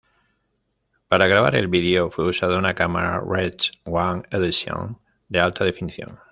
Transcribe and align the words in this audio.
Para 1.09 1.27
grabar 1.27 1.55
el 1.55 1.67
video 1.67 2.09
fue 2.09 2.27
usada 2.27 2.57
una 2.57 2.73
cámara 2.73 3.21
Red 3.23 3.53
One 3.85 4.23
Edition 4.31 4.99
de 5.29 5.39
alta 5.39 5.63
definición. 5.63 6.19